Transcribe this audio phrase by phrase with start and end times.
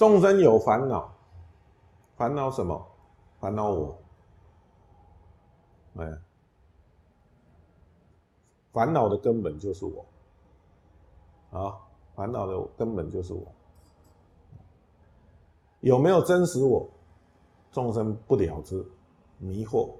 [0.00, 1.12] 众生有烦恼，
[2.16, 2.86] 烦恼什么？
[3.38, 3.98] 烦恼我。
[5.96, 6.10] 哎，
[8.72, 10.06] 烦恼的根本就是我。
[11.50, 11.76] 啊，
[12.14, 13.42] 烦恼的根本就是我。
[15.80, 16.88] 有没有真实我？
[17.70, 18.82] 众生不了知，
[19.36, 19.90] 迷惑，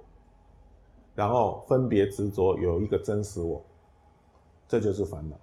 [1.13, 3.63] 然后分别执着有一个真实我，
[4.67, 5.37] 这就是烦恼。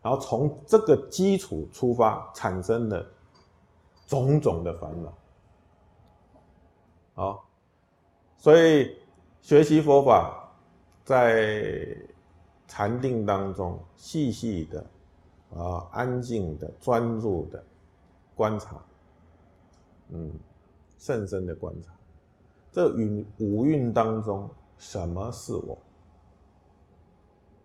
[0.00, 3.04] 然后从这个基础出发，产生了
[4.06, 5.14] 种种的烦恼。
[7.14, 7.48] 好，
[8.36, 8.96] 所以
[9.40, 10.52] 学习佛法，
[11.04, 11.96] 在
[12.66, 14.84] 禅定当中，细细的
[15.54, 17.64] 啊，安静的、专注的
[18.34, 18.82] 观察，
[20.08, 20.32] 嗯。
[20.96, 21.92] 甚深的观察，
[22.72, 25.76] 这五五蕴当中，什么是我？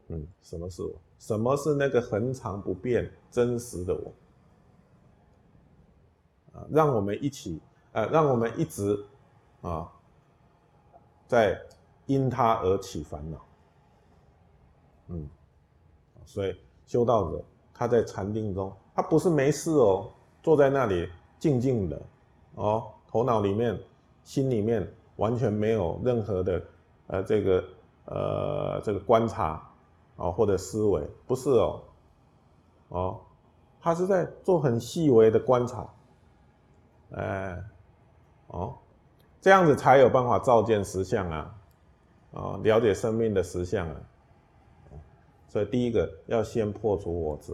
[0.10, 0.92] 嗯，什么是我？
[1.20, 4.12] 什么是那个恒常不变、真实的我？
[6.54, 7.60] 啊，让我们一起，
[7.92, 9.06] 呃，让我们一直
[9.62, 9.92] 啊，
[11.28, 11.60] 在
[12.06, 13.38] 因他而起烦恼。
[15.08, 15.30] 嗯，
[16.26, 16.56] 所以
[16.86, 20.12] 修道者他在禅定中，他不是没事哦，
[20.42, 22.02] 坐在那里静静的
[22.56, 22.92] 哦。
[23.08, 23.76] 头脑里面、
[24.24, 26.64] 心里面完全没有任何的
[27.08, 27.64] 呃这个
[28.06, 29.68] 呃这个观察
[30.16, 31.82] 啊或者思维，不是哦，
[32.90, 33.20] 哦，
[33.82, 35.92] 他是在做很细微的观察，
[37.12, 37.64] 哎，
[38.48, 38.78] 哦，
[39.42, 41.56] 这样子才有办法照见实相啊，
[42.32, 43.96] 哦，了解生命的实相啊，
[45.48, 47.54] 所以第一个要先破除我执。